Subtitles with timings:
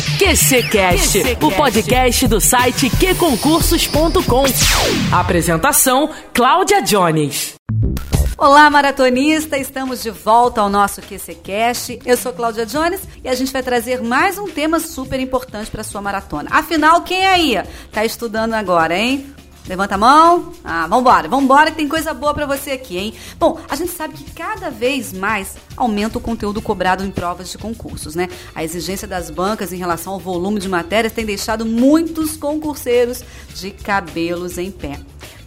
[0.00, 4.44] QCcast, o podcast do site qconcursos.com.
[5.12, 7.54] Apresentação: Cláudia Jones.
[8.38, 9.58] Olá, maratonista!
[9.58, 11.98] Estamos de volta ao nosso QCcast.
[12.06, 15.84] Eu sou Cláudia Jones e a gente vai trazer mais um tema super importante para
[15.84, 16.48] sua maratona.
[16.50, 17.62] Afinal, quem é aí
[17.92, 19.26] tá estudando agora, hein?
[19.66, 20.52] Levanta a mão.
[20.64, 23.14] Ah, vambora, vambora que tem coisa boa para você aqui, hein?
[23.38, 27.58] Bom, a gente sabe que cada vez mais aumenta o conteúdo cobrado em provas de
[27.58, 28.28] concursos, né?
[28.54, 33.22] A exigência das bancas em relação ao volume de matérias tem deixado muitos concurseiros
[33.54, 34.98] de cabelos em pé.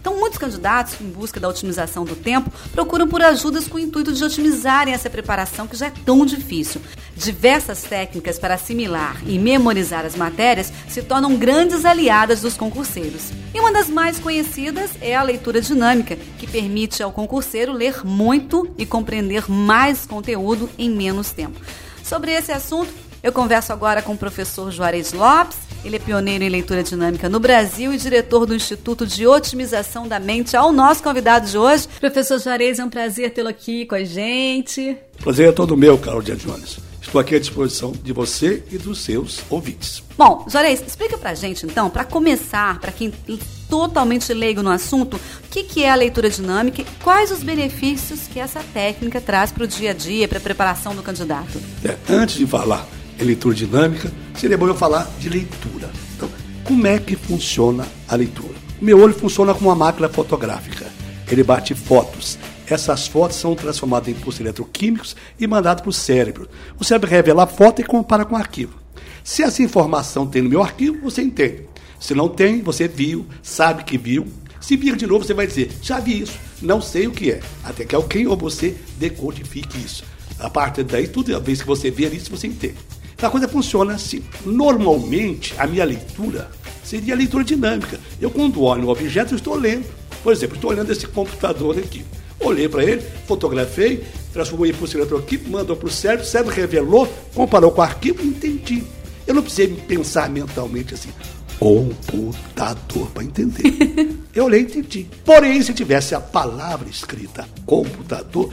[0.04, 4.12] Então, muitos candidatos, em busca da otimização do tempo, procuram por ajudas com o intuito
[4.12, 6.78] de otimizarem essa preparação que já é tão difícil.
[7.16, 13.30] Diversas técnicas para assimilar e memorizar as matérias se tornam grandes aliadas dos concurseiros.
[13.54, 18.70] E uma das mais conhecidas é a leitura dinâmica, que permite ao concurseiro ler muito
[18.76, 21.58] e compreender mais conteúdo em menos tempo.
[22.02, 22.92] Sobre esse assunto,
[23.22, 25.56] eu converso agora com o professor Juarez Lopes.
[25.84, 30.18] Ele é pioneiro em leitura dinâmica no Brasil e diretor do Instituto de Otimização da
[30.18, 30.56] Mente.
[30.56, 34.96] Ao nosso convidado de hoje, professor Juarez, é um prazer tê-lo aqui com a gente.
[35.18, 36.78] Prazer é todo meu, Cláudia Jones.
[37.02, 40.02] Estou aqui à disposição de você e dos seus ouvintes.
[40.16, 43.34] Bom, Juarez, explica pra gente então, para começar, para quem é
[43.68, 48.20] totalmente leigo no assunto, o que, que é a leitura dinâmica e quais os benefícios
[48.26, 51.60] que essa técnica traz para o dia a dia, para a preparação do candidato.
[51.84, 55.90] É, antes de falar em leitura dinâmica, seria bom eu falar de leitura.
[56.16, 56.28] Então,
[56.64, 58.54] como é que funciona a leitura?
[58.80, 60.86] Meu olho funciona como uma máquina fotográfica.
[61.30, 62.38] Ele bate fotos.
[62.66, 66.48] Essas fotos são transformadas em pulsos eletroquímicos e mandadas para o cérebro.
[66.78, 68.78] O cérebro revela a foto e compara com o arquivo.
[69.22, 71.62] Se essa informação tem no meu arquivo, você entende.
[71.98, 74.26] Se não tem, você viu, sabe que viu.
[74.60, 77.40] Se vir de novo, você vai dizer, já vi isso, não sei o que é.
[77.62, 80.04] Até que alguém ou você decodifique isso.
[80.38, 82.76] A partir daí, toda vez que você ver isso, você entende.
[83.24, 84.22] A coisa funciona assim.
[84.44, 86.50] Normalmente, a minha leitura
[86.82, 87.98] seria a leitura dinâmica.
[88.20, 89.86] Eu, quando olho um objeto, eu estou lendo.
[90.22, 92.04] Por exemplo, estou olhando esse computador aqui.
[92.38, 97.08] Olhei para ele, fotografei, transformei em pulso eletroquímico, mandou para o cérebro, o cérebro revelou,
[97.34, 98.82] comparou com o arquivo e entendi.
[99.26, 101.10] Eu não precisei pensar mentalmente assim,
[101.58, 104.18] computador, para entender.
[104.34, 105.06] Eu olhei e entendi.
[105.24, 108.52] Porém, se tivesse a palavra escrita computador,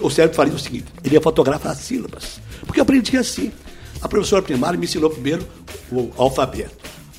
[0.00, 2.40] o cérebro faria o seguinte: ele ia fotografar as sílabas.
[2.64, 3.52] Porque eu aprendi assim.
[4.00, 5.46] A professora primária me ensinou primeiro
[5.90, 6.74] o alfabeto.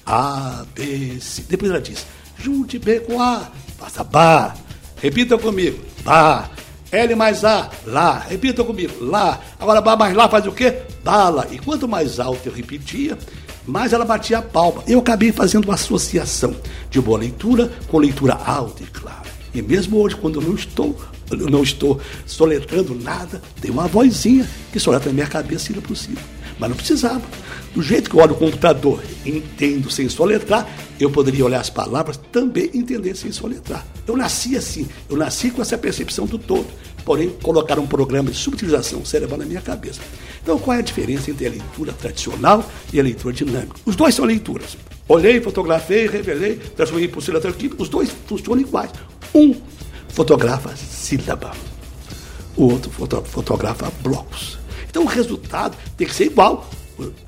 [0.05, 1.43] A, B, C.
[1.49, 2.05] Depois ela diz:
[2.37, 4.55] junte B com A, faça Bá.
[5.01, 6.49] Repita comigo: Bá.
[6.89, 8.19] L mais A, Lá.
[8.19, 9.41] Repita comigo: Lá.
[9.59, 10.81] Agora Bá mais Lá faz o quê?
[11.03, 11.47] Bala.
[11.51, 13.17] E quanto mais alto eu repetia,
[13.65, 14.83] mais ela batia a palma.
[14.87, 16.55] Eu acabei fazendo uma associação
[16.89, 19.27] de boa leitura com leitura alta e clara.
[19.53, 20.97] E mesmo hoje, quando eu não estou,
[21.31, 26.36] eu não estou soletrando nada, tem uma vozinha que soletra na minha cabeça por cima.
[26.59, 27.21] Mas não precisava.
[27.73, 30.67] Do jeito que eu olho o computador, entendo sem soletrar,
[30.99, 33.85] eu poderia olhar as palavras também entender sem soletrar.
[34.07, 36.67] Eu nasci assim, eu nasci com essa percepção do todo.
[37.05, 40.01] Porém, colocaram um programa de subutilização cerebral na minha cabeça.
[40.41, 43.75] Então, qual é a diferença entre a leitura tradicional e a leitura dinâmica?
[43.85, 44.75] Os dois são leituras.
[45.07, 48.91] Olhei, fotografei, revelei, transformei em pulseira química, os dois funcionam iguais.
[49.33, 49.55] Um
[50.09, 51.51] fotografa sílaba,
[52.55, 54.56] o outro fotografa blocos.
[54.97, 56.67] Então o resultado tem que ser igual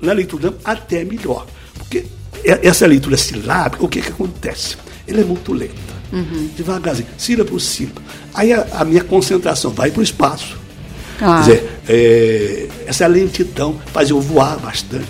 [0.00, 1.46] na leitura até melhor.
[1.78, 2.04] Porque
[2.44, 4.76] essa leitura silábica, o que, que acontece?
[5.06, 5.72] Ela é muito lenta.
[6.12, 6.50] Uhum.
[6.56, 8.02] Devagarzinho, sílaba por sílaba.
[8.34, 10.58] Aí a, a minha concentração vai para o espaço.
[11.16, 15.06] Quer dizer, é, essa lentidão faz eu voar bastante.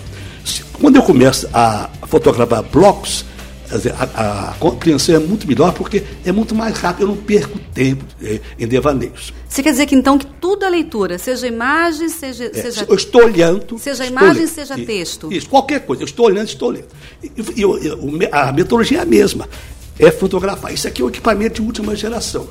[0.75, 3.25] Quando eu começo a fotografar blocos,
[3.97, 8.05] a, a compreensão é muito melhor porque é muito mais rápido, eu não perco tempo
[8.23, 9.33] é, em devaneios.
[9.49, 12.45] Você quer dizer que então que tudo é leitura, seja imagem, seja.
[12.45, 13.79] É, seja eu estou olhando.
[13.79, 14.49] Seja imagem, lendo.
[14.49, 15.33] seja texto.
[15.33, 16.03] Isso, qualquer coisa.
[16.03, 16.89] Eu estou olhando, estou lendo.
[17.23, 17.99] E, eu, eu,
[18.33, 19.49] a metodologia é a mesma.
[19.99, 20.73] É fotografar.
[20.73, 22.49] Isso aqui é o equipamento de última geração.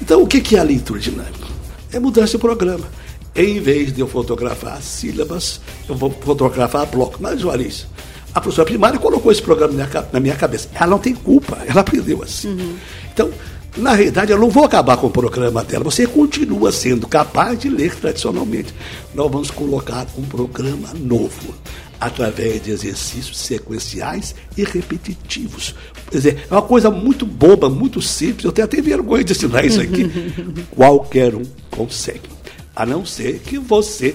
[0.00, 1.46] Então, o que é a leitura dinâmica?
[1.92, 2.86] É mudança de programa.
[3.34, 7.20] Em vez de eu fotografar sílabas, eu vou fotografar blocos.
[7.20, 7.88] Mas olha isso.
[8.34, 9.72] A professora primária colocou esse programa
[10.12, 10.68] na minha, cabeça.
[10.74, 12.48] Ela não tem culpa, ela aprendeu assim.
[12.48, 12.76] Uhum.
[13.12, 13.30] Então,
[13.76, 15.84] na realidade, eu não vou acabar com o programa dela.
[15.84, 18.74] Você continua sendo capaz de ler tradicionalmente.
[19.14, 21.54] Nós vamos colocar um programa novo,
[21.98, 25.74] através de exercícios sequenciais e repetitivos.
[26.10, 28.44] Quer dizer, é uma coisa muito boba, muito simples.
[28.44, 30.10] Eu tenho até vergonha de ensinar isso aqui.
[30.74, 32.28] Qualquer um consegue.
[32.74, 34.14] A não ser que você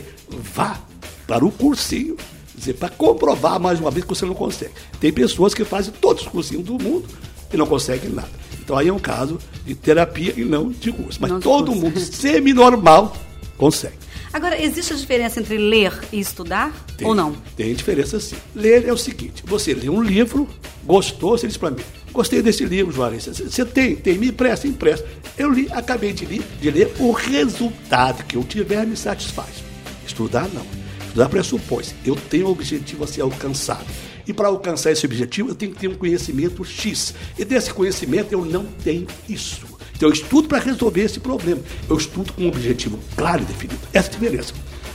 [0.53, 0.79] vá
[1.25, 2.15] para o cursinho
[2.57, 4.71] dizer, para comprovar mais uma vez que você não consegue.
[4.99, 7.07] Tem pessoas que fazem todos os cursinhos do mundo
[7.53, 8.29] e não conseguem nada.
[8.59, 11.19] Então aí é um caso de terapia e não de curso.
[11.21, 11.81] Mas não todo curso.
[11.81, 13.15] mundo semi-normal
[13.57, 14.07] consegue.
[14.33, 17.33] Agora, existe a diferença entre ler e estudar Tem, ou não?
[17.55, 18.35] Tem diferença sim.
[18.53, 20.47] Ler é o seguinte: você lê um livro,
[20.83, 21.81] gostou, você diz para mim,
[22.11, 23.25] gostei desse livro, Juarez.
[23.25, 25.07] Você tem, tem, me empresta, empresta.
[25.37, 29.63] Eu li, acabei de ler, de ler, o resultado que eu tiver me satisfaz.
[30.05, 30.86] Estudar não.
[31.07, 31.83] Estudar pressupõe.
[32.05, 33.85] Eu tenho um objetivo a ser alcançado.
[34.27, 37.13] E para alcançar esse objetivo, eu tenho que ter um conhecimento X.
[37.37, 39.65] E desse conhecimento eu não tenho isso.
[39.95, 41.61] Então eu estudo para resolver esse problema.
[41.89, 43.79] Eu estudo com um objetivo claro e definido.
[43.93, 44.53] Essa é a diferença.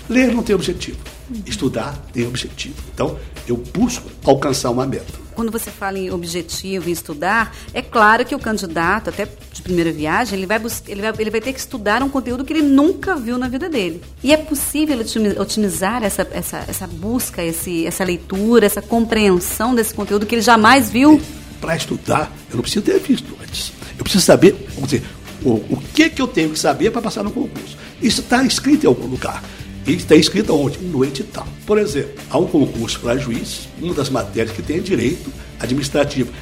[0.08, 0.98] Ler não tem objetivo.
[1.46, 2.74] Estudar tem objetivo.
[2.94, 3.18] Então
[3.48, 5.21] eu busco alcançar uma meta.
[5.34, 9.92] Quando você fala em objetivo, em estudar, é claro que o candidato, até de primeira
[9.92, 13.16] viagem, ele vai, ele vai, ele vai ter que estudar um conteúdo que ele nunca
[13.16, 14.02] viu na vida dele.
[14.22, 14.98] E é possível
[15.38, 20.90] otimizar essa, essa, essa busca, esse, essa leitura, essa compreensão desse conteúdo que ele jamais
[20.90, 21.20] viu?
[21.60, 23.72] Para estudar, eu não preciso ter visto antes.
[23.96, 25.02] Eu preciso saber, dizer,
[25.44, 27.76] o, o que, que eu tenho que saber para passar no concurso.
[28.00, 29.42] Isso está escrito em algum lugar.
[29.86, 30.78] E está escrito onde?
[30.78, 31.46] No edital.
[31.66, 36.32] Por exemplo, há um concurso para juiz, uma das matérias que tem é direito administrativo.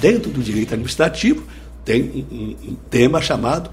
[0.00, 1.44] Dentro do direito administrativo,
[1.84, 3.70] tem um, um, um tema chamado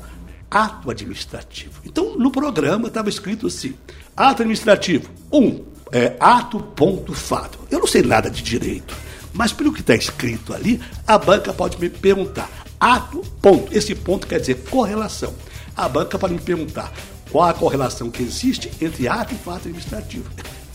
[0.49, 1.81] ato administrativo.
[1.83, 3.73] Então, no programa estava escrito assim:
[4.15, 7.59] ato administrativo, um, é, ato ponto fato.
[7.69, 8.95] Eu não sei nada de direito,
[9.33, 12.49] mas pelo que está escrito ali, a banca pode me perguntar:
[12.79, 13.75] ato, ponto.
[13.75, 15.33] Esse ponto quer dizer correlação.
[15.75, 16.93] A banca pode me perguntar:
[17.35, 20.23] qual a correlação que existe entre ato e fato administrativo?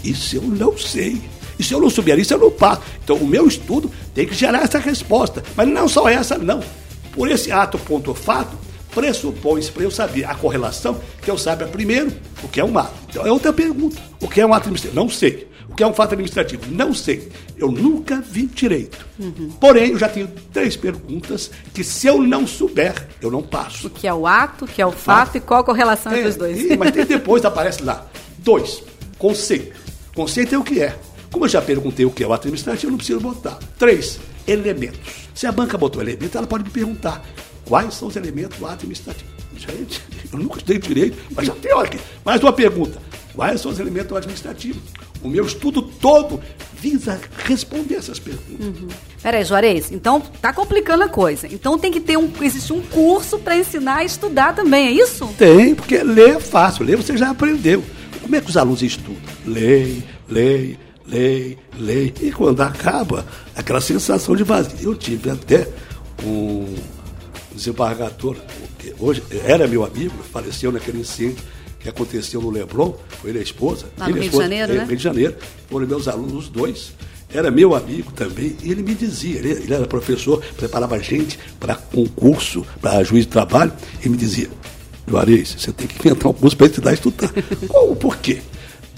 [0.04, 1.18] Isso eu não sei.
[1.58, 2.82] E se eu não souber isso, eu não passo.
[3.02, 5.42] Então, o meu estudo tem que gerar essa resposta.
[5.56, 6.62] Mas não só essa, não.
[7.12, 8.58] Por esse ato, ponto, fato,
[8.94, 12.12] pressupõe-se para eu saber a correlação, que eu saiba primeiro
[12.42, 12.92] o que é um ato.
[13.08, 13.96] Então, é outra pergunta.
[14.20, 15.02] O que é um ato administrativo?
[15.02, 15.48] Não sei.
[15.70, 16.64] O que é um fato administrativo?
[16.68, 17.30] Não sei.
[17.56, 19.06] Eu nunca vi direito.
[19.18, 19.50] Uhum.
[19.60, 23.86] Porém, eu já tenho três perguntas que, se eu não souber, eu não passo.
[23.86, 25.36] O que é o ato, o que é o fato, fato.
[25.36, 26.76] e qual a correlação é, entre os dois?
[26.76, 28.04] mas tem depois aparece lá.
[28.38, 28.82] Dois,
[29.16, 29.78] conceito.
[30.12, 30.98] Conceito é o que é.
[31.30, 33.58] Como eu já perguntei o que é o ato administrativo, eu não preciso botar.
[33.78, 34.18] Três,
[34.48, 35.28] elementos.
[35.32, 37.24] Se a banca botou elemento, ela pode me perguntar
[37.64, 39.30] quais são os elementos do ato administrativo.
[39.56, 40.02] Gente,
[40.32, 42.00] eu nunca estudei direito, mas já tem aqui.
[42.24, 43.00] Mais uma pergunta.
[43.34, 44.80] Quais são os elementos do administrativo?
[45.22, 46.40] O meu estudo todo
[46.80, 48.66] visa responder essas perguntas.
[48.66, 48.88] Uhum.
[49.22, 51.46] Peraí, Juarez, então tá complicando a coisa.
[51.46, 52.30] Então tem que ter um.
[52.40, 55.26] Existe um curso para ensinar a estudar também, é isso?
[55.36, 57.84] Tem, porque ler é fácil, ler você já aprendeu.
[58.22, 59.20] Como é que os alunos estudam?
[59.44, 62.14] Lei, lei, lei, lei.
[62.22, 64.78] E quando acaba, aquela sensação de vazio.
[64.80, 65.68] Eu tive até
[66.24, 66.74] um
[67.52, 68.36] desembargador,
[68.78, 71.44] que hoje era meu amigo, faleceu naquele incêndio
[71.80, 73.86] que aconteceu no Leblon, foi ele a esposa.
[73.98, 74.84] Lá no Rio esposa, de Janeiro, é, né?
[74.84, 75.36] Rio de Janeiro.
[75.68, 76.92] Foram meus alunos, os dois.
[77.32, 81.76] Era meu amigo também, e ele me dizia, ele, ele era professor, preparava gente para
[81.76, 83.72] concurso, para juiz de trabalho,
[84.04, 84.50] e me dizia,
[85.06, 87.30] Juarez, você tem que inventar um curso para a estudar.
[87.68, 88.40] Como, por quê?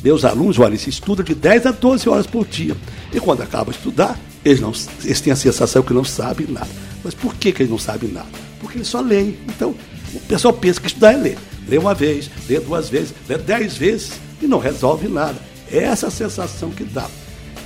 [0.02, 2.74] Meus alunos, Juarez, estudam de 10 a 12 horas por dia.
[3.12, 4.72] E quando acabam de estudar, eles, não,
[5.04, 6.68] eles têm a sensação que não sabem nada.
[7.04, 8.28] Mas por que, que eles não sabem nada?
[8.60, 9.36] Porque eles só leem.
[9.46, 9.74] Então,
[10.14, 11.38] o pessoal pensa que estudar é ler.
[11.68, 15.36] Lê uma vez, lê duas vezes, lê dez vezes e não resolve nada.
[15.70, 17.08] É essa sensação que dá.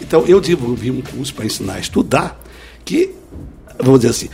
[0.00, 2.40] Então, eu desenvolvi um curso para ensinar a estudar,
[2.84, 3.14] que,
[3.78, 4.28] vamos dizer assim,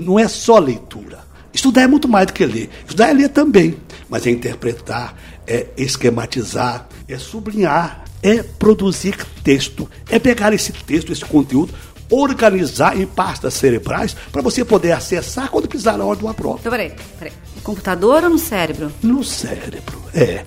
[0.00, 1.24] não é só leitura.
[1.52, 2.68] Estudar é muito mais do que ler.
[2.80, 3.76] Estudar é ler também,
[4.08, 5.16] mas é interpretar,
[5.46, 11.72] é esquematizar, é sublinhar, é produzir texto, é pegar esse texto, esse conteúdo,
[12.10, 16.58] organizar em pastas cerebrais para você poder acessar quando precisar na hora de uma prova.
[16.60, 17.32] Então, peraí, peraí.
[17.64, 18.92] Computador ou no cérebro?
[19.02, 20.44] No cérebro, é.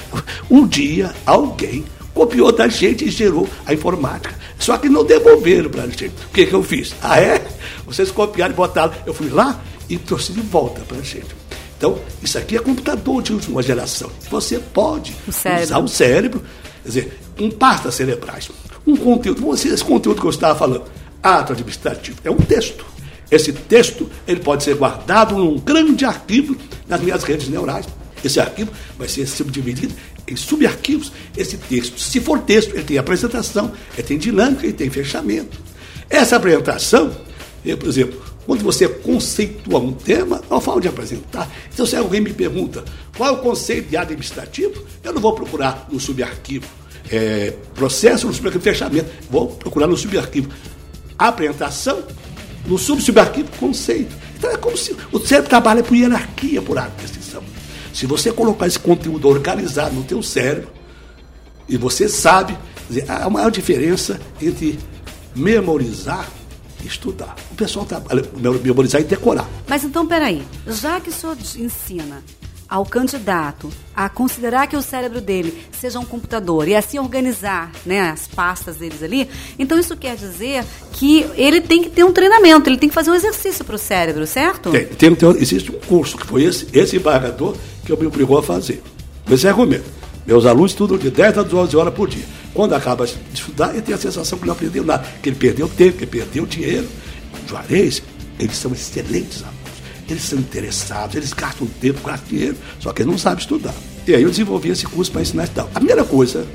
[0.49, 1.83] Um dia, alguém
[2.13, 4.35] copiou da gente e gerou a informática.
[4.59, 6.05] Só que não devolveram para a gente.
[6.07, 6.95] O que, que eu fiz?
[7.01, 7.45] Ah, é?
[7.85, 8.93] Vocês copiaram e botaram.
[9.05, 9.59] Eu fui lá
[9.89, 11.35] e trouxe de volta para a gente.
[11.77, 14.11] Então, isso aqui é computador de última geração.
[14.29, 16.41] Você pode o usar o cérebro,
[16.83, 18.49] quer dizer, em pastas cerebrais.
[18.85, 20.83] Um conteúdo, esse conteúdo que eu estava falando,
[21.21, 22.85] ato administrativo, é um texto.
[23.29, 26.55] Esse texto ele pode ser guardado num grande arquivo
[26.87, 27.85] nas minhas redes neurais.
[28.23, 29.93] Esse arquivo vai ser subdividido
[30.27, 31.11] em subarquivos.
[31.35, 35.59] Esse texto, se for texto, ele tem apresentação, ele tem dinâmica e tem fechamento.
[36.09, 37.15] Essa apresentação,
[37.79, 41.49] por exemplo, quando você conceitua um tema, não falo de apresentar.
[41.73, 42.83] Então, se alguém me pergunta
[43.17, 46.65] qual é o conceito de administrativo, eu não vou procurar no subarquivo
[47.11, 49.09] é, processo, no subarquivo fechamento.
[49.29, 50.49] Vou procurar no subarquivo
[51.19, 52.03] apresentação,
[52.67, 54.15] no subsubarquivo conceito.
[54.37, 57.43] Então, é como se o cérebro trabalha por hierarquia, por distinção.
[57.93, 60.69] Se você colocar esse conteúdo organizado no teu cérebro,
[61.67, 62.57] e você sabe,
[63.07, 64.77] há uma maior diferença entre
[65.35, 66.27] memorizar
[66.85, 67.35] estudar.
[67.51, 68.23] O pessoal trabalha
[68.63, 69.49] memorizar e decorar.
[69.67, 72.23] Mas então, peraí, já que o senhor ensina
[72.69, 78.01] ao candidato a considerar que o cérebro dele seja um computador e assim organizar né,
[78.01, 82.69] as pastas deles ali, então isso quer dizer que ele tem que ter um treinamento,
[82.69, 84.71] ele tem que fazer um exercício para o cérebro, certo?
[84.71, 87.55] Tem, tem, tem, existe um curso, que foi esse, esse embargador
[87.85, 88.83] que me obrigou a fazer.
[89.29, 89.85] Esse é argumento.
[90.25, 92.25] Meus alunos estudam de 10 a 12 horas por dia.
[92.53, 95.69] Quando acaba de estudar, ele tem a sensação que não aprendeu nada, que ele perdeu
[95.69, 96.87] tempo, que ele perdeu dinheiro.
[97.47, 98.01] Juarez,
[98.37, 99.56] eles são excelentes alunos.
[100.09, 103.73] Eles são interessados, eles gastam tempo, gastam dinheiro, só que eles não sabem estudar.
[104.07, 105.69] E aí eu desenvolvi esse curso para ensinar e tal.
[105.73, 106.47] A primeira coisa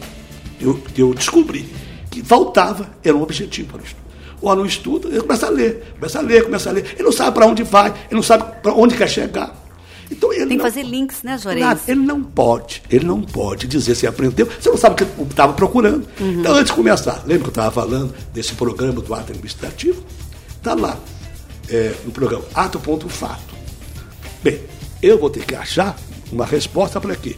[0.60, 1.66] eu, que eu descobri
[2.10, 4.02] que faltava era um objetivo para o estudo.
[4.40, 6.94] O aluno estuda, ele começa a ler, começa a ler, começa a ler.
[6.94, 9.62] Ele não sabe para onde vai, ele não sabe para onde quer chegar.
[10.10, 11.88] Então, ele Tem que fazer links, né, Juarez?
[11.88, 15.54] Ele não pode, ele não pode dizer se aprendeu, você não sabe o que estava
[15.54, 16.06] procurando.
[16.20, 16.40] Uhum.
[16.40, 20.02] Então, antes de começar, lembra que eu estava falando desse programa do ato administrativo?
[20.58, 20.98] Está lá,
[21.68, 23.54] é, no programa Ato Ponto Fato.
[24.42, 24.60] Bem,
[25.02, 25.98] eu vou ter que achar
[26.30, 27.36] uma resposta para quê?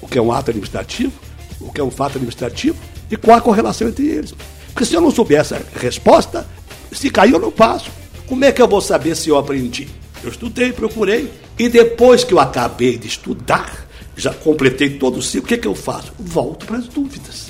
[0.00, 1.12] O que é um ato administrativo,
[1.60, 2.76] o que é um fato administrativo
[3.10, 4.34] e qual a correlação entre eles.
[4.68, 6.46] Porque se eu não souber essa resposta,
[6.92, 7.90] se cair eu não passo.
[8.26, 9.88] Como é que eu vou saber se eu aprendi?
[10.22, 13.86] Eu estudei, procurei, e depois que eu acabei de estudar,
[14.16, 16.12] já completei todo o ciclo, o que, é que eu faço?
[16.18, 17.49] Volto para as dúvidas.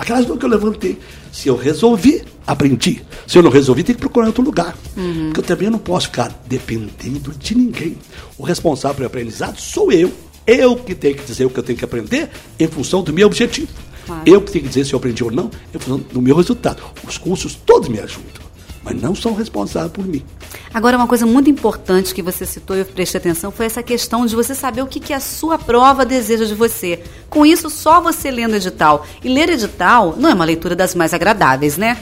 [0.00, 0.98] Aquelas dúvidas que eu levantei.
[1.30, 3.02] Se eu resolvi, aprendi.
[3.26, 4.74] Se eu não resolvi, tem que procurar outro lugar.
[4.96, 5.26] Uhum.
[5.26, 7.98] Porque eu também não posso ficar dependendo de ninguém.
[8.38, 10.10] O responsável pelo aprendizado sou eu.
[10.46, 13.26] Eu que tenho que dizer o que eu tenho que aprender em função do meu
[13.26, 13.68] objetivo.
[14.06, 14.22] Claro.
[14.24, 16.82] Eu que tenho que dizer se eu aprendi ou não em função do meu resultado.
[17.06, 18.42] Os cursos todos me ajudam,
[18.82, 20.24] mas não são responsáveis por mim.
[20.72, 24.24] Agora, uma coisa muito importante que você citou e eu prestei atenção foi essa questão
[24.24, 27.02] de você saber o que, que a sua prova deseja de você.
[27.28, 29.06] Com isso, só você lendo edital.
[29.22, 31.96] E ler edital não é uma leitura das mais agradáveis, né?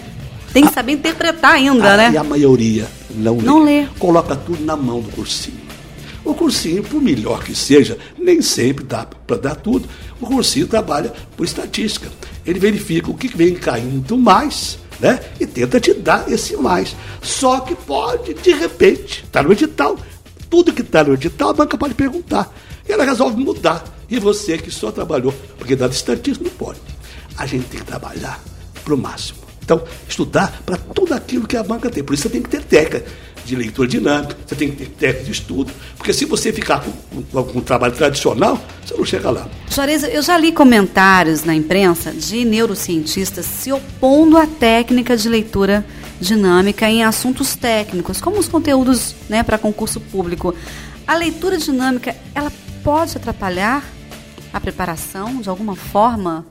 [0.52, 2.11] Tem que saber interpretar ainda, a, né?
[2.12, 3.42] E a maioria não lê.
[3.42, 3.87] Não lê.
[3.99, 5.68] Coloca tudo na mão do cursinho.
[6.25, 9.88] O cursinho, por melhor que seja, nem sempre dá para dar tudo.
[10.20, 12.11] O cursinho trabalha por estatística.
[12.44, 15.21] Ele verifica o que vem caindo mais, né?
[15.38, 16.95] E tenta te dar esse mais.
[17.23, 19.97] Só que pode, de repente, está no edital.
[20.50, 22.52] Tudo que está no edital, a banca pode perguntar.
[22.88, 23.85] E ela resolve mudar.
[24.09, 26.81] E você que só trabalhou, porque dado estatística não pode.
[27.37, 28.43] A gente tem que trabalhar
[28.83, 29.38] para o máximo.
[29.62, 32.02] Então, estudar para tudo aquilo que a banca tem.
[32.02, 33.05] Por isso você tem que ter técnica
[33.49, 35.73] de leitura dinâmica, você tem que ter técnica de estudo.
[35.97, 39.49] Porque se você ficar com, com, com um trabalho tradicional, você não chega lá.
[39.71, 45.85] Juarez, eu já li comentários na imprensa de neurocientistas se opondo à técnica de leitura
[46.21, 50.55] dinâmica em assuntos técnicos, como os conteúdos né, para concurso público.
[51.07, 52.52] A leitura dinâmica, ela
[52.85, 53.83] pode atrapalhar
[54.52, 56.45] a preparação de alguma forma?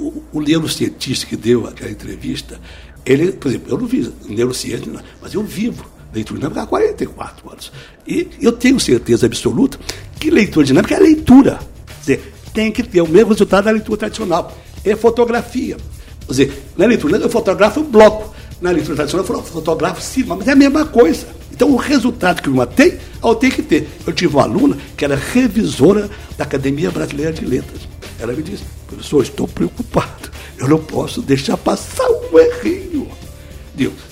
[0.00, 2.58] o, o neurocientista que deu aquela entrevista,
[3.04, 4.90] ele, por exemplo, eu não vi neurociência,
[5.20, 7.72] mas eu vivo leitura dinâmica há 44 anos.
[8.06, 9.78] E eu tenho certeza absoluta
[10.18, 11.58] que leitura dinâmica é leitura.
[11.86, 14.56] Quer dizer, tem que ter o mesmo resultado da leitura tradicional.
[14.84, 15.76] É fotografia.
[16.20, 18.34] Quer dizer, na leitura eu fotografo um bloco.
[18.60, 21.26] Na leitura tradicional eu fotografo cima, mas é a mesma coisa.
[21.52, 23.88] Então o resultado que uma tem, eu tenho que ter.
[24.06, 27.82] Eu tive uma aluna que era revisora da Academia Brasileira de Letras.
[28.18, 30.30] Ela me disse, professor, estou preocupado.
[30.58, 33.08] Eu não posso deixar passar um errinho.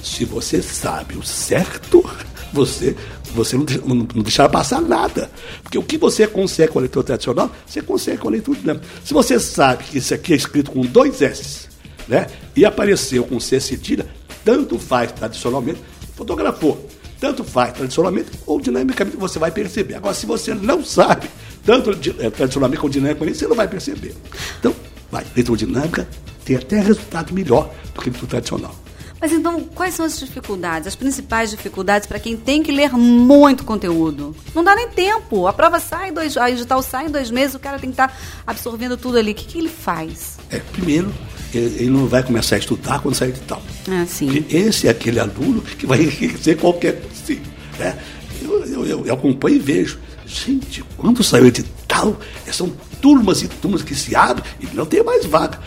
[0.03, 2.05] Se você sabe o certo,
[2.53, 2.97] você,
[3.35, 5.31] você não, não, não deixará passar nada.
[5.63, 8.87] Porque o que você consegue com a leitura tradicional, você consegue com a leitura dinâmica.
[9.05, 11.69] Se você sabe que isso aqui é escrito com dois S,
[12.07, 12.27] né?
[12.55, 14.07] E apareceu com C cedilha,
[14.45, 15.81] tanto faz tradicionalmente,
[16.15, 19.95] fotografou, tanto faz tradicionalmente ou dinamicamente, você vai perceber.
[19.95, 21.29] Agora, se você não sabe,
[21.65, 24.15] tanto é, tradicionalmente como dinamicamente, você não vai perceber.
[24.61, 24.75] Então,
[25.11, 26.09] vai, leitura dinâmica
[26.45, 28.84] tem até resultado melhor do que leitura tradicional.
[29.25, 33.65] Mas então, quais são as dificuldades, as principais dificuldades para quem tem que ler muito
[33.65, 34.37] conteúdo?
[34.55, 35.47] Não dá nem tempo.
[35.47, 38.09] A prova sai, dois, a edital sai em dois meses, o cara tem que estar
[38.09, 38.15] tá
[38.47, 39.33] absorvendo tudo ali.
[39.33, 40.37] O que, que ele faz?
[40.51, 41.11] É, primeiro,
[41.55, 43.63] ele não vai começar a estudar quando sair de tal.
[43.89, 44.45] Ah, sim.
[44.51, 47.45] Esse é aquele aluno que vai enriquecer qualquer cursinho.
[47.79, 47.99] Né?
[48.43, 49.99] Eu, eu, eu, eu acompanho e vejo.
[50.27, 52.21] Gente, quando saiu de tal,
[52.53, 55.59] são turmas e turmas que se abrem e não tem mais vaga.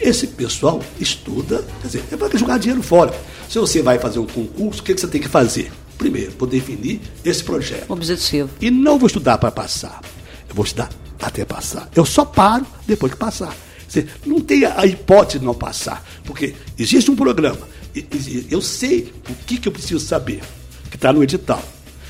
[0.00, 3.14] Esse pessoal estuda, quer dizer, é para jogar dinheiro fora.
[3.48, 5.70] Se você vai fazer um concurso, o que, que você tem que fazer?
[5.98, 7.90] Primeiro, vou definir esse projeto.
[7.90, 8.48] Objetivo.
[8.60, 10.00] E não vou estudar para passar.
[10.48, 10.88] Eu vou estudar
[11.20, 11.90] até passar.
[11.94, 13.54] Eu só paro depois que passar.
[13.86, 17.68] Você não tem a hipótese de não passar, porque existe um programa.
[18.48, 20.40] Eu sei o que, que eu preciso saber,
[20.90, 21.62] que está no edital.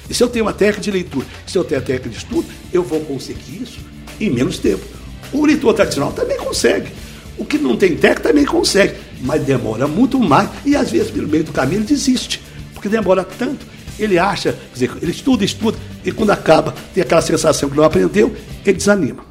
[0.09, 2.47] E se eu tenho uma técnica de leitura, se eu tenho a técnica de estudo,
[2.73, 3.80] eu vou conseguir isso
[4.20, 4.85] em menos tempo.
[5.32, 6.92] O leitor tradicional também consegue.
[7.40, 11.26] O que não tem técnica também consegue, mas demora muito mais e às vezes pelo
[11.26, 12.42] meio do caminho ele desiste,
[12.75, 13.66] porque demora tanto.
[13.99, 17.85] Ele acha, quer dizer, ele estuda, estuda, e quando acaba, tem aquela sensação que não
[17.85, 19.25] aprendeu, ele desanima.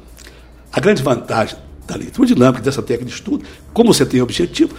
[0.72, 4.74] A grande vantagem da leitura dinâmica, dessa técnica de estudo, como você tem objetivo,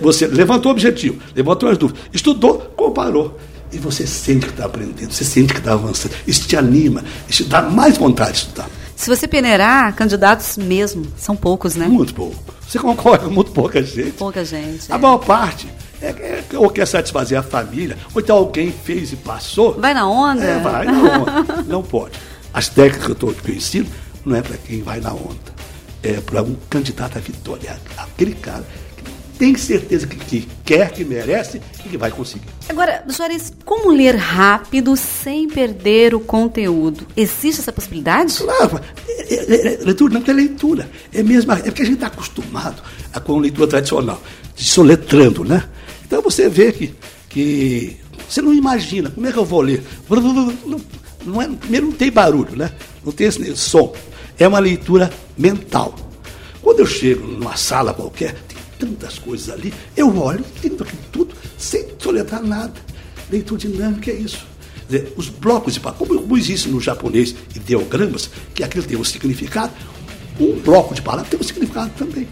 [0.00, 3.36] você levantou o objetivo, levantou as dúvidas, estudou, comparou.
[3.72, 6.14] E você sente que está aprendendo, você sente que está avançando.
[6.28, 8.70] Isso te anima, isso te dá mais vontade de estudar.
[8.94, 11.86] Se você peneirar, candidatos mesmo, são poucos, né?
[11.86, 12.57] Muito pouco.
[12.68, 14.12] Você concorre com muito pouca gente.
[14.12, 14.92] Pouca gente.
[14.92, 14.98] A é.
[14.98, 15.66] maior parte
[16.00, 19.74] é, é, ou quer satisfazer a família, ou então alguém fez e passou.
[19.74, 20.44] Vai na onda?
[20.44, 21.62] É, vai na onda.
[21.66, 22.12] não pode.
[22.52, 23.88] As técnicas que eu, tô, que eu ensino
[24.24, 25.58] não é para quem vai na onda.
[26.02, 27.76] É para um candidato à vitória.
[27.96, 28.64] Aquele cara
[29.38, 32.48] tem certeza que, que, quer, que merece e que vai conseguir.
[32.68, 37.06] Agora, Juarez, como ler rápido sem perder o conteúdo?
[37.16, 38.34] Existe essa possibilidade?
[38.36, 38.80] Claro.
[39.08, 40.90] É, é, é, leitura não é leitura.
[41.14, 42.82] É mesmo, é porque a gente está acostumado
[43.14, 44.20] a, com leitura tradicional,
[44.56, 45.64] de soletrando, né?
[46.04, 46.94] Então você vê que,
[47.28, 47.96] que
[48.28, 49.82] você não imagina como é que eu vou ler.
[50.10, 50.80] Não,
[51.24, 52.72] não é, primeiro não tem barulho, né?
[53.04, 53.94] Não tem esse som.
[54.36, 55.94] É uma leitura mental.
[56.60, 58.34] Quando eu chego numa sala qualquer,
[58.78, 59.72] tantas coisas ali.
[59.96, 62.74] Eu olho, entendo aquilo tudo, sem soletrar nada.
[63.30, 64.46] Leitura dinâmica é isso.
[64.88, 69.72] Dizer, os blocos de palavras, como, existe no japonês ideogramas, que aquilo tem um significado,
[70.40, 72.26] um bloco de palavras tem um significado também.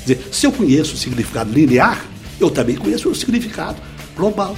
[0.00, 2.04] Dizer, se eu conheço o significado linear,
[2.40, 3.80] eu também conheço o significado
[4.16, 4.56] global.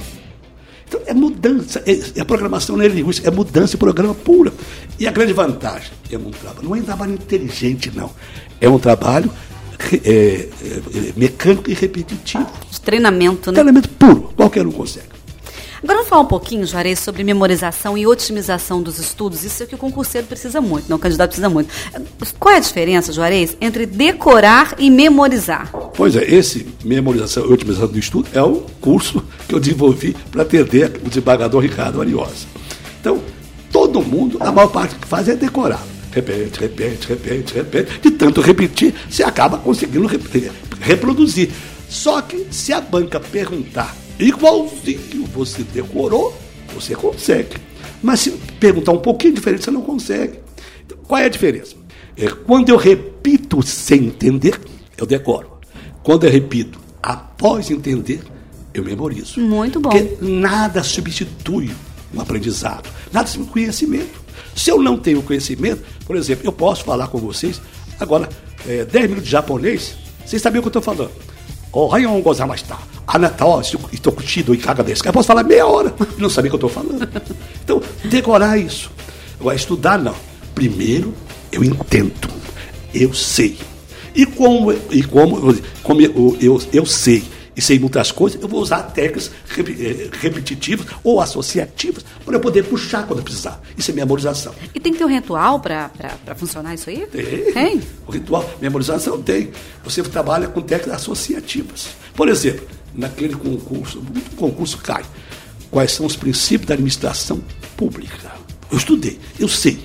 [0.87, 4.51] Então, é mudança, é, a programação é linguística, é mudança de programa pura.
[4.97, 8.11] E a grande vantagem é um trabalho, não é um trabalho inteligente, não.
[8.59, 9.31] É um trabalho
[10.05, 12.47] é, é, mecânico e repetitivo.
[12.69, 13.55] De treinamento, né?
[13.55, 15.19] Treinamento puro, qualquer um consegue.
[15.81, 19.45] Agora vamos falar um pouquinho, Juarez, sobre memorização e otimização dos estudos.
[19.45, 21.73] Isso é o que o concurseiro precisa muito, não o candidato precisa muito.
[22.37, 25.71] Qual é a diferença, Juarez, entre decorar e memorizar?
[25.95, 30.41] Pois é, esse memorização e otimização do estudo é o curso que eu desenvolvi para
[30.41, 32.45] atender o desembargador Ricardo Ariosa.
[32.99, 33.21] Então,
[33.71, 37.99] todo mundo, a maior parte que faz é decorar repete, repete, repete, repete.
[38.01, 40.07] De tanto repetir, você acaba conseguindo
[40.79, 41.49] reproduzir.
[41.87, 46.37] Só que se a banca perguntar igualzinho você decorou,
[46.73, 47.57] você consegue.
[48.01, 50.39] Mas se perguntar um pouquinho diferente, você não consegue.
[50.85, 51.75] Então, qual é a diferença?
[52.15, 54.59] É, quando eu repito sem entender,
[54.97, 55.59] eu decoro.
[56.03, 58.21] Quando eu repito após entender,
[58.73, 59.39] eu memorizo.
[59.39, 59.89] Muito bom.
[59.89, 61.71] Porque nada substitui
[62.13, 64.28] um aprendizado, nada substitui conhecimento.
[64.55, 67.61] Se eu não tenho conhecimento, por exemplo, eu posso falar com vocês
[67.99, 68.29] agora
[68.67, 71.11] é, 10 minutos de japonês, vocês sabem o que eu estou falando.
[71.71, 72.77] Ohayou gozamashita.
[73.05, 75.05] Anatal, estou curtido e caga desse.
[75.05, 77.07] Eu posso falar meia hora e não saber o que eu estou falando.
[77.63, 78.91] Então, decorar isso.
[79.39, 80.15] Agora, estudar, não.
[80.55, 81.13] Primeiro,
[81.51, 82.29] eu entendo.
[82.93, 83.57] Eu sei.
[84.15, 87.23] E como, e como, como eu, eu, eu sei
[87.59, 92.63] e sei muitas coisas, eu vou usar técnicas eh, repetitivas ou associativas para eu poder
[92.63, 93.61] puxar quando precisar.
[93.77, 94.55] Isso é memorização.
[94.73, 95.91] E tem que ter um ritual para
[96.37, 97.05] funcionar isso aí?
[97.07, 97.51] Tem.
[97.51, 97.81] tem.
[98.07, 99.51] O ritual, memorização tem.
[99.83, 101.89] Você trabalha com técnicas associativas.
[102.15, 105.03] Por exemplo, naquele concurso, muito concurso cai.
[105.69, 107.43] Quais são os princípios da administração
[107.75, 108.31] pública?
[108.71, 109.79] Eu estudei, eu sei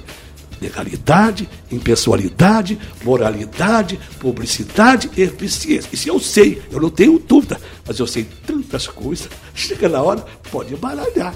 [0.64, 5.88] legalidade, impessoalidade, moralidade, publicidade e eficiência.
[5.92, 10.24] Isso eu sei, eu não tenho dúvida, mas eu sei tantas coisas, chega na hora,
[10.50, 11.34] pode embaralhar.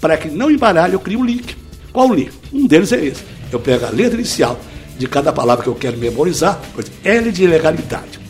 [0.00, 1.56] Para que não embaralhe, eu crio um link.
[1.92, 2.32] Qual o link?
[2.52, 3.22] Um deles é esse.
[3.52, 4.58] Eu pego a letra inicial
[4.98, 6.60] de cada palavra que eu quero memorizar,
[7.04, 8.20] L de legalidade,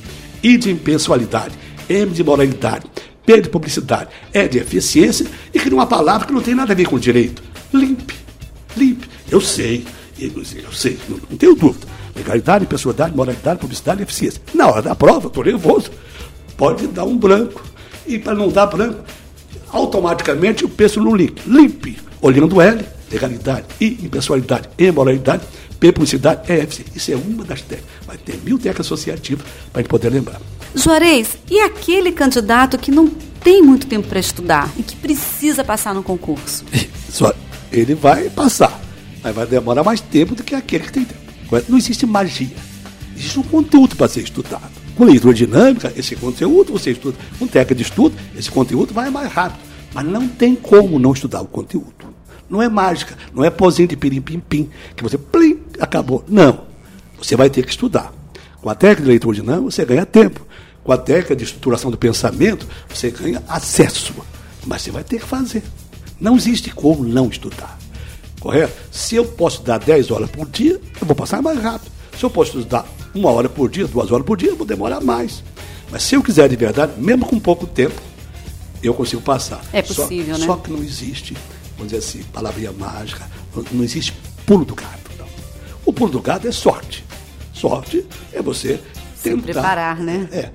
[0.42, 1.54] I de impessoalidade,
[1.88, 2.86] M de moralidade,
[3.24, 6.76] P de publicidade, E de eficiência, e crio uma palavra que não tem nada a
[6.76, 7.42] ver com direito.
[7.72, 8.14] Limpe.
[8.76, 9.08] Limpe.
[9.30, 9.84] Eu sei.
[10.34, 11.86] Eu sei, não, tenho dúvida.
[12.14, 14.40] Legalidade, pessoalidade, moralidade, publicidade e eficiência.
[14.54, 15.90] Na hora da prova, estou nervoso.
[16.56, 17.62] Pode dar um branco.
[18.06, 19.02] E para não dar branco,
[19.70, 21.42] automaticamente eu penso no link.
[21.46, 21.98] Limpe.
[22.20, 25.42] Olhando L, legalidade, I, impessoalidade, E, moralidade,
[25.78, 26.92] P, publicidade, E, eficiência.
[26.94, 28.06] Isso é uma das técnicas.
[28.06, 30.40] Vai ter mil técnicas associativas para a gente poder lembrar.
[30.74, 33.08] Juarez, e aquele candidato que não
[33.42, 36.64] tem muito tempo para estudar e que precisa passar no concurso?
[37.10, 37.32] Só
[37.70, 38.83] ele vai passar
[39.24, 41.64] mas vai demorar mais tempo do que aquele que tem tempo.
[41.66, 42.54] Não existe magia.
[43.16, 44.70] Existe um conteúdo para ser estudado.
[44.94, 47.16] Com leitura dinâmica, esse conteúdo você estuda.
[47.38, 49.60] Com técnica de estudo, esse conteúdo vai mais rápido.
[49.94, 52.14] Mas não tem como não estudar o conteúdo.
[52.50, 56.22] Não é mágica, não é pozinho de pirim-pim-pim, que você plim, acabou.
[56.28, 56.64] Não.
[57.16, 58.12] Você vai ter que estudar.
[58.60, 60.46] Com a técnica de leitura dinâmica, você ganha tempo.
[60.82, 64.12] Com a técnica de estruturação do pensamento, você ganha acesso.
[64.66, 65.62] Mas você vai ter que fazer.
[66.20, 67.78] Não existe como não estudar
[68.44, 68.72] correto?
[68.92, 71.90] Se eu posso dar 10 horas por dia, eu vou passar mais rápido.
[72.16, 75.00] Se eu posso estudar uma hora por dia, duas horas por dia, eu vou demorar
[75.00, 75.42] mais.
[75.90, 78.00] Mas se eu quiser de verdade, mesmo com pouco tempo,
[78.82, 79.64] eu consigo passar.
[79.72, 80.46] É possível, só, né?
[80.46, 81.34] Só que não existe
[81.76, 84.12] vamos dizer assim, palavrinha mágica, não, não existe
[84.46, 85.10] pulo do gato.
[85.18, 85.26] Não.
[85.84, 87.04] O pulo do gato é sorte.
[87.52, 88.80] Sorte é você
[89.22, 89.38] tentar.
[89.38, 90.28] Se preparar, né?
[90.32, 90.50] É.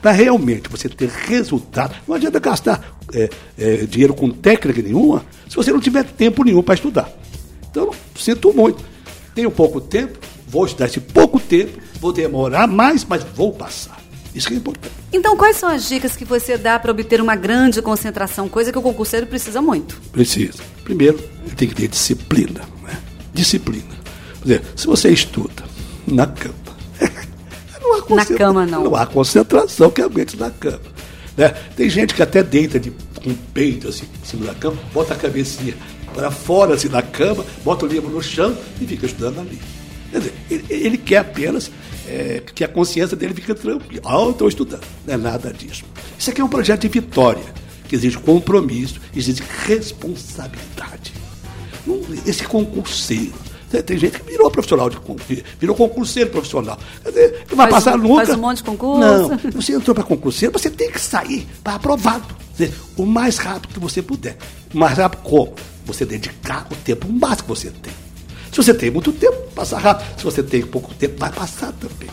[0.00, 5.56] Para realmente você ter resultado, não adianta gastar é, é, dinheiro com técnica nenhuma se
[5.56, 7.10] você não tiver tempo nenhum para estudar.
[7.70, 8.82] Então, sinto muito.
[9.34, 13.98] Tenho pouco tempo, vou estudar esse pouco tempo, vou demorar mais, mas vou passar.
[14.34, 14.94] Isso que é importante.
[15.12, 18.78] Então, quais são as dicas que você dá para obter uma grande concentração, coisa que
[18.78, 20.00] o concurseiro precisa muito?
[20.12, 20.62] Precisa.
[20.84, 22.60] Primeiro, ele tem que ter disciplina.
[22.82, 22.98] Né?
[23.32, 23.88] Disciplina.
[24.38, 25.64] Quer dizer, se você estuda
[26.06, 26.54] na cama,
[28.08, 28.84] não há na cama não.
[28.84, 30.80] Não há concentração que aguente na cama.
[31.36, 31.48] Né?
[31.76, 32.90] Tem gente que até deita de,
[33.22, 35.74] com o peito assim, em cima da cama, bota a cabecinha
[36.14, 39.60] para fora assim, da cama, bota o livro no chão e fica estudando ali.
[40.10, 41.70] Quer dizer, ele, ele quer apenas
[42.08, 44.02] é, que a consciência dele fique tranquila.
[44.04, 44.84] Ah, eu estou estudando.
[45.06, 45.84] Não é nada disso.
[46.18, 47.44] Isso aqui é um projeto de vitória,
[47.86, 51.12] que exige compromisso, exige responsabilidade.
[52.26, 53.47] Esse concurseiro.
[53.68, 56.78] Tem gente que virou profissional de concurso, virou concurseiro profissional.
[57.02, 58.24] Quer dizer, vai faz passar nunca.
[58.24, 59.00] Faz um monte de concurso.
[59.00, 62.26] Não, você entrou para concurseiro, você tem que sair para aprovado.
[62.56, 64.38] Quer dizer, o mais rápido que você puder.
[64.72, 65.54] O mais rápido como?
[65.84, 67.92] Você dedicar o tempo máximo que você tem.
[68.50, 70.18] Se você tem muito tempo, passa rápido.
[70.18, 72.08] Se você tem pouco tempo, vai passar também.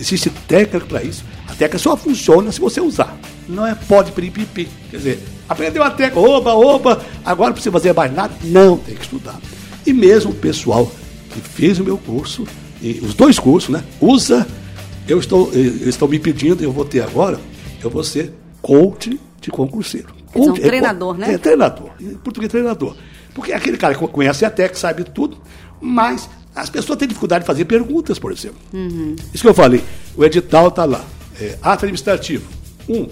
[0.00, 1.24] Existe técnica para isso.
[1.46, 3.16] A técnica só funciona se você usar.
[3.48, 4.68] Não é pode piripipi.
[4.90, 8.34] Quer dizer, aprendeu a técnica, oba, oba, agora não precisa fazer mais nada.
[8.42, 9.40] Não, tem que estudar.
[9.86, 10.90] E mesmo o pessoal
[11.30, 12.46] que fez o meu curso,
[12.80, 13.84] e os dois cursos, né?
[14.00, 14.46] Usa,
[15.06, 17.40] eu estou, eles estão me pedindo, eu vou ter agora,
[17.82, 20.14] eu vou ser coach de concurseiro.
[20.32, 21.34] Coach, um treinador, é, né?
[21.34, 21.90] É, treinador.
[22.00, 22.96] Em português, treinador.
[23.34, 25.38] Porque é aquele cara que conhece a técnica, sabe tudo,
[25.80, 28.58] mas as pessoas têm dificuldade de fazer perguntas, por exemplo.
[28.72, 29.14] Uhum.
[29.32, 29.82] Isso que eu falei.
[30.16, 31.04] O edital está lá.
[31.40, 32.48] É, ato administrativo.
[32.88, 33.08] Um.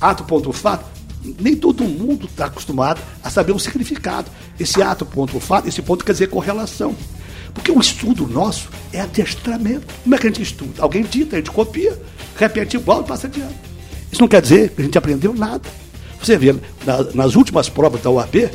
[0.00, 0.95] Ato ponto fato.
[1.40, 4.30] Nem todo mundo está acostumado a saber o significado.
[4.58, 6.94] Esse ato ponto fato, esse ponto quer dizer correlação.
[7.54, 9.86] Porque o estudo nosso é adestramento.
[10.02, 10.82] Como é que a gente estuda?
[10.82, 11.98] Alguém dita, a gente copia,
[12.36, 13.54] repete igual e passa adiante.
[14.12, 15.68] Isso não quer dizer que a gente aprendeu nada.
[16.20, 18.50] Você vê, na, nas últimas provas da UAB,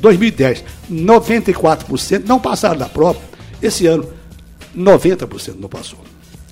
[0.00, 3.20] 2010, 94% não passaram da prova.
[3.62, 4.08] Esse ano,
[4.76, 5.98] 90% não passou.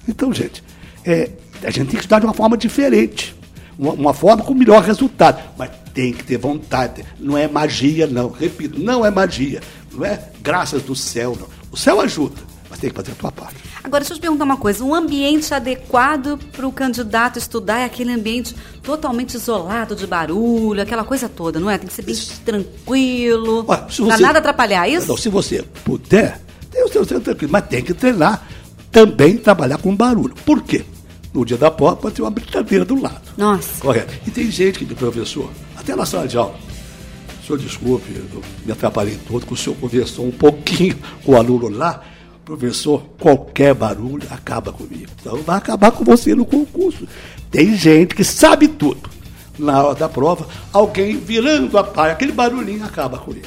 [0.09, 0.63] Então, gente,
[1.05, 1.31] é,
[1.63, 3.35] a gente tem que estudar de uma forma diferente.
[3.79, 5.43] Uma, uma, forma com melhor resultado.
[5.57, 7.05] Mas tem que ter vontade.
[7.19, 8.31] Não é magia, não.
[8.31, 9.61] Repito, não é magia.
[9.93, 11.49] Não é graças do céu, não.
[11.71, 13.57] O céu ajuda, mas tem que fazer a tua parte.
[13.83, 14.83] Agora, deixa eu te perguntar uma coisa.
[14.83, 21.05] Um ambiente adequado para o candidato estudar é aquele ambiente totalmente isolado de barulho, aquela
[21.05, 21.79] coisa toda, não é?
[21.79, 22.41] Tem que ser bem Isso.
[22.45, 25.09] tranquilo, para nada atrapalhar, é isso?
[25.09, 28.47] Não, se você puder, tem o seu tranquilo, mas tem que treinar
[28.91, 30.35] também trabalhar com barulho.
[30.47, 30.85] Por quê?
[31.35, 33.20] No dia da prova pode ter uma brincadeira do lado.
[33.37, 33.81] Nossa.
[33.81, 34.14] Correto.
[34.27, 36.55] E tem gente que, professor, até na sala de aula,
[37.42, 41.37] o senhor desculpe, eu me atrapalhei todo, que o senhor conversou um pouquinho com o
[41.37, 42.03] aluno lá,
[42.44, 45.11] Professor, qualquer barulho acaba comigo.
[45.18, 47.09] Então vai acabar com você no concurso.
[47.51, 49.09] Tem gente que sabe tudo.
[49.59, 53.44] Na hora da prova, alguém virando a pá, aquele barulhinho acaba com ele.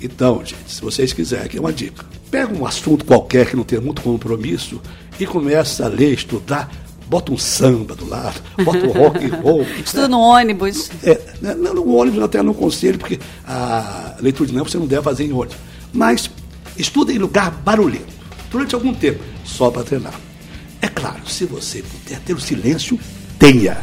[0.00, 2.04] Então, gente, se vocês quiserem, aqui é uma dica.
[2.30, 4.80] Pega um assunto qualquer que não tenha muito compromisso
[5.18, 6.70] e começa a ler, estudar.
[7.08, 9.62] Bota um samba do lado, bota um rock and roll.
[9.82, 10.08] Estuda né?
[10.08, 10.90] no ônibus.
[11.02, 15.02] É, né, no ônibus até não conselho, porque a leitura de não você não deve
[15.02, 15.56] fazer em ônibus.
[15.92, 16.30] Mas
[16.76, 18.12] estuda em lugar barulhento
[18.50, 20.14] durante algum tempo, só para treinar.
[20.82, 22.98] É claro, se você puder ter o silêncio,
[23.38, 23.78] tenha.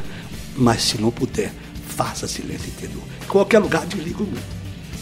[0.55, 1.51] Mas se não puder,
[1.89, 3.03] faça silêncio interior.
[3.27, 4.55] Qualquer lugar, desliga o mundo.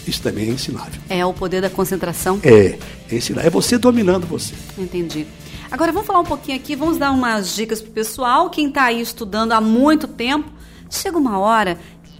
[0.07, 1.01] Isso também é ensinável.
[1.09, 2.39] É o poder da concentração?
[2.43, 2.77] É,
[3.11, 3.45] é ensinar.
[3.45, 4.53] É você dominando você.
[4.77, 5.25] Entendi.
[5.73, 8.47] Agora vamos falar um pouquinho aqui, vamos dar umas dicas para o pessoal.
[8.51, 10.47] Quem está aí estudando há muito tempo,
[10.87, 11.79] chega uma hora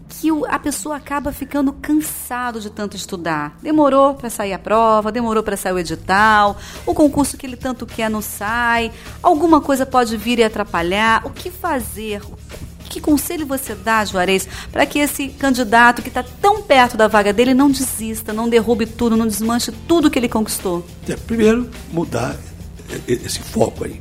[0.09, 3.55] que a pessoa acaba ficando cansado de tanto estudar.
[3.61, 7.85] Demorou para sair a prova, demorou para sair o edital, o concurso que ele tanto
[7.85, 11.23] quer não sai, alguma coisa pode vir e atrapalhar.
[11.23, 12.23] O que fazer?
[12.89, 17.31] Que conselho você dá, Juarez, para que esse candidato que está tão perto da vaga
[17.31, 20.83] dele não desista, não derrube tudo, não desmanche tudo que ele conquistou?
[21.07, 22.35] É, primeiro, mudar
[23.07, 23.99] esse foco aí.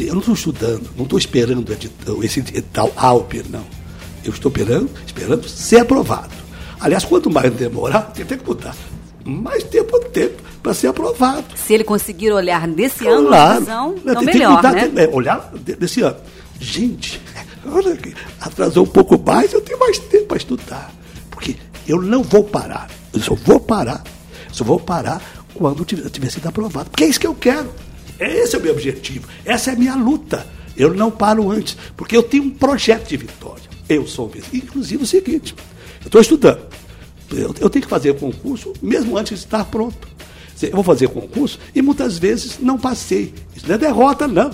[0.00, 1.76] Eu não estou estudando, não estou esperando
[2.22, 3.78] esse edital Alper, não
[4.24, 6.34] eu estou esperando, esperando ser aprovado.
[6.80, 8.76] Aliás, quanto mais demorar, tem que mudar.
[9.24, 11.44] Mais tempo tempo para ser aprovado.
[11.56, 13.18] Se ele conseguir olhar desse claro.
[13.18, 14.88] ângulo de visão, então tem melhor, mudar, né?
[14.88, 16.16] Tem, é, olhar desse ano.
[16.60, 17.20] Gente,
[17.70, 20.92] olha aqui, atrasou um pouco mais, eu tenho mais tempo para estudar.
[21.30, 22.88] Porque eu não vou parar.
[23.12, 24.02] Eu só vou parar.
[24.48, 25.20] Eu só vou parar
[25.54, 26.90] quando tiver, tiver sido aprovado.
[26.90, 27.70] Porque é isso que eu quero.
[28.18, 29.28] Esse é o meu objetivo.
[29.44, 30.46] Essa é a minha luta.
[30.76, 33.64] Eu não paro antes, porque eu tenho um projeto de vitória.
[33.88, 35.54] Eu sou o Inclusive o seguinte,
[36.00, 36.60] eu estou estudando.
[37.32, 40.08] eu, eu tenho que fazer concurso mesmo antes de estar pronto.
[40.62, 43.32] Eu vou fazer concurso e muitas vezes não passei.
[43.54, 44.50] Isso não é derrota, não.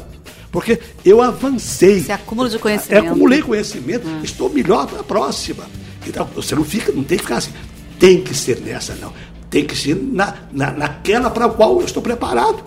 [0.52, 2.00] Porque eu avancei.
[2.00, 3.04] Você acúmulo de conhecimento.
[3.04, 4.20] Eu acumulei conhecimento, hum.
[4.22, 5.64] estou melhor para a próxima.
[6.06, 7.52] Então, você não fica, não tem que ficar assim.
[7.98, 9.12] Tem que ser nessa, não.
[9.50, 12.62] Tem que ser na, na, naquela para a qual eu estou preparado.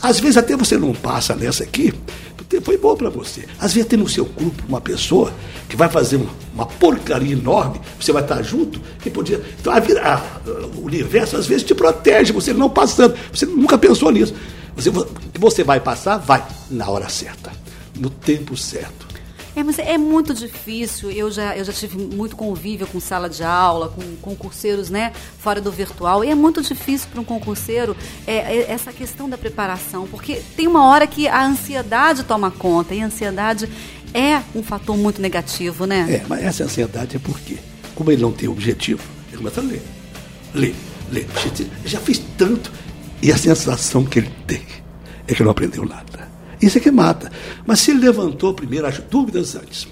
[0.00, 1.92] Às vezes até você não passa nessa aqui,
[2.62, 3.46] foi bom para você.
[3.58, 5.32] Às vezes tem no seu grupo uma pessoa
[5.68, 9.42] que vai fazer uma, uma porcaria enorme, você vai estar junto e podia.
[9.60, 13.14] Então a vida, a, o universo às vezes te protege, você não passando.
[13.32, 14.34] Você nunca pensou nisso.
[14.74, 14.90] Você,
[15.38, 17.50] você vai passar, vai na hora certa,
[17.98, 19.07] no tempo certo.
[19.58, 21.10] É, mas é muito difícil.
[21.10, 25.60] Eu já, eu já tive muito convívio com sala de aula, com concurseiros, né, fora
[25.60, 26.24] do virtual.
[26.24, 30.68] E é muito difícil para um concurseiro é, é, essa questão da preparação, porque tem
[30.68, 33.68] uma hora que a ansiedade toma conta e a ansiedade
[34.14, 36.06] é um fator muito negativo, né?
[36.08, 37.58] É, mas essa ansiedade é porque,
[37.96, 39.82] como ele não tem objetivo, ele começa a ler,
[40.54, 40.74] ler,
[41.10, 41.26] ler.
[41.84, 42.70] Já fiz tanto
[43.20, 44.62] e a sensação que ele tem
[45.26, 46.07] é que não aprendeu nada.
[46.60, 47.30] Isso é que mata.
[47.66, 49.86] Mas se ele levantou primeiro as dúvidas antes,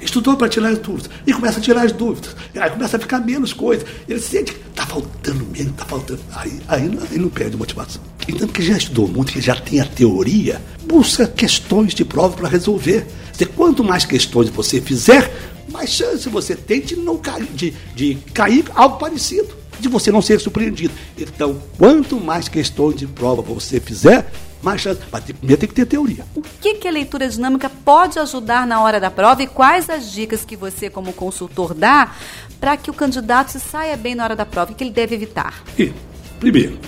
[0.00, 3.20] estudou para tirar as dúvidas, e começa a tirar as dúvidas, aí começa a ficar
[3.20, 6.20] menos coisa, ele sente que está faltando menos, está faltando.
[6.34, 8.02] Aí, aí ele não perde motivação.
[8.26, 12.48] Então, que já estudou muito, que já tem a teoria, busca questões de prova para
[12.48, 13.06] resolver.
[13.32, 15.32] Dizer, quanto mais questões você fizer,
[15.70, 19.48] mais chance você tem de não cair, de, de cair algo parecido,
[19.80, 20.92] de você não ser surpreendido.
[21.16, 24.30] Então, quanto mais questões de prova você fizer,
[24.62, 25.00] mais chance.
[25.10, 26.24] Mas primeiro tem que ter teoria.
[26.34, 30.10] O que, que a leitura dinâmica pode ajudar na hora da prova e quais as
[30.10, 32.14] dicas que você, como consultor, dá
[32.60, 34.72] para que o candidato se saia bem na hora da prova?
[34.72, 35.62] O que ele deve evitar?
[35.78, 35.92] E,
[36.40, 36.78] primeiro,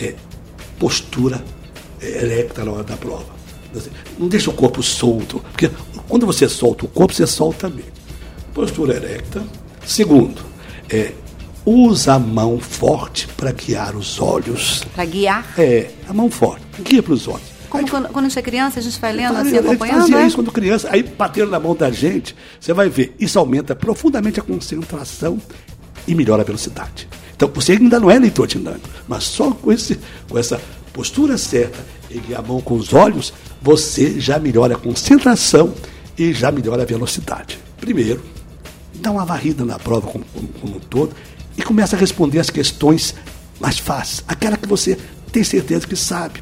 [0.00, 0.14] é
[0.78, 1.44] postura
[2.00, 3.40] erecta na hora da prova.
[4.18, 5.70] Não deixa o corpo solto, porque
[6.08, 7.92] quando você solta o corpo, você solta a mente.
[8.52, 9.44] Postura erecta.
[9.86, 10.42] Segundo,
[10.88, 11.12] é
[11.70, 14.82] usa a mão forte para guiar os olhos.
[14.92, 15.54] Para guiar?
[15.56, 17.48] É, a mão forte, guia para os olhos.
[17.68, 20.00] Como aí, quando, quando a gente é criança, a gente vai lendo assim, acompanhando?
[20.00, 20.26] Fazia é?
[20.26, 24.40] isso quando criança, aí batendo na mão da gente, você vai ver, isso aumenta profundamente
[24.40, 25.40] a concentração
[26.08, 27.08] e melhora a velocidade.
[27.36, 30.60] Então, você ainda não é leitor dinâmico, mas só com, esse, com essa
[30.92, 31.78] postura certa
[32.10, 35.72] e guiar a mão com os olhos, você já melhora a concentração
[36.18, 37.60] e já melhora a velocidade.
[37.80, 38.20] Primeiro,
[38.94, 41.14] dá uma varrida na prova como, como, como um todo
[41.56, 43.14] e começa a responder as questões
[43.60, 44.98] mais fáceis, aquela que você
[45.30, 46.40] tem certeza que sabe.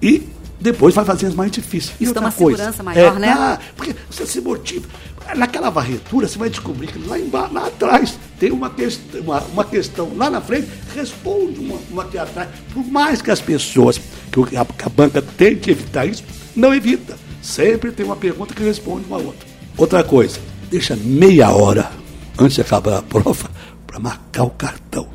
[0.00, 0.22] E
[0.60, 1.94] depois vai fazer as mais difíceis.
[2.00, 3.28] E Isso dá uma coisa, segurança maior, é, né?
[3.28, 4.86] Ah, porque você se motiva.
[5.34, 9.64] Naquela varretura, você vai descobrir que lá embaixo, lá atrás, tem uma, questão, uma, uma
[9.64, 12.48] questão lá na frente, responde uma, uma aqui atrás.
[12.72, 16.22] Por mais que as pessoas, que a, que a banca tem que evitar isso,
[16.54, 17.16] não evita.
[17.42, 19.46] Sempre tem uma pergunta que responde uma outra.
[19.76, 20.38] Outra coisa,
[20.70, 21.90] deixa meia hora
[22.38, 23.50] antes de acabar a prova
[23.96, 25.08] para marcar o cartão.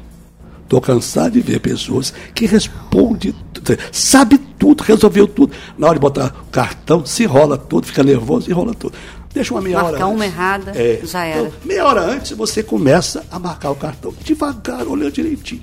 [0.64, 3.36] Estou cansado de ver pessoas que respondem,
[3.92, 5.54] sabe tudo, resolveu tudo.
[5.78, 8.96] Na hora de botar o cartão, se enrola tudo, fica nervoso, enrola tudo.
[9.34, 10.00] Deixa uma meia Marcar hora.
[10.00, 11.42] Marcar uma errada, é, já era.
[11.42, 14.14] Então, meia hora antes você começa a marcar o cartão.
[14.24, 15.62] Devagar, olhando direitinho.